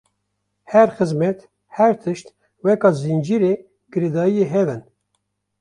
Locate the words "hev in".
4.53-4.83